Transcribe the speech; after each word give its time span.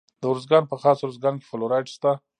د 0.21 0.23
ارزګان 0.31 0.63
په 0.67 0.75
خاص 0.81 0.99
ارزګان 1.05 1.35
کې 1.39 1.45
فلورایټ 1.51 1.87
شته. 1.95 2.11